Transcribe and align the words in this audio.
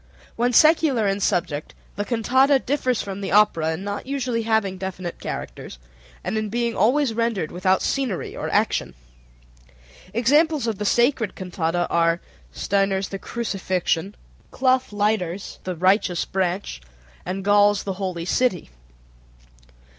When 0.35 0.51
secular 0.51 1.07
in 1.07 1.19
subject 1.19 1.75
the 1.95 2.03
cantata 2.03 2.57
differs 2.57 3.03
from 3.03 3.21
the 3.21 3.31
opera 3.31 3.73
in 3.73 3.83
not 3.83 4.07
usually 4.07 4.41
having 4.41 4.79
definite 4.79 5.19
characters, 5.19 5.77
and 6.23 6.39
in 6.39 6.49
being 6.49 6.75
always 6.75 7.13
rendered 7.13 7.51
without 7.51 7.83
scenery 7.83 8.35
or 8.35 8.49
action. 8.49 8.95
Examples 10.11 10.65
of 10.65 10.79
the 10.79 10.85
sacred 10.85 11.35
cantata 11.35 11.85
are: 11.91 12.19
Stainer's 12.51 13.09
"The 13.09 13.19
Crucifixion," 13.19 14.15
Clough 14.49 14.81
Leighter's 14.89 15.59
"The 15.65 15.75
Righteous 15.75 16.25
Branch," 16.25 16.81
and 17.23 17.43
Gaul's 17.45 17.83
"The 17.83 17.93
Holy 18.01 18.25
City." 18.25 18.71